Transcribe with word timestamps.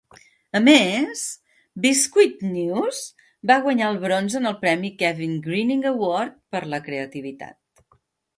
A 0.59 0.59
més, 0.67 1.19
Biscuit 1.83 2.41
News 2.53 3.01
va 3.51 3.59
guanyar 3.67 3.91
el 3.93 4.01
bronze 4.07 4.41
en 4.41 4.51
el 4.53 4.57
premi 4.65 4.91
Kevin 5.03 5.37
Greening 5.45 5.85
Award 5.93 6.35
per 6.57 6.65
la 6.75 6.81
creativitat. 6.91 7.95